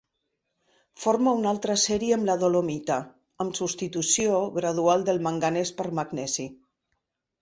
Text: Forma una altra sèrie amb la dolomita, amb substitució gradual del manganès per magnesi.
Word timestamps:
Forma 1.01 1.33
una 1.39 1.51
altra 1.55 1.75
sèrie 1.81 2.15
amb 2.17 2.25
la 2.29 2.37
dolomita, 2.45 2.97
amb 3.45 3.55
substitució 3.59 4.41
gradual 4.59 5.05
del 5.11 5.23
manganès 5.29 5.77
per 5.83 5.87
magnesi. 6.01 6.49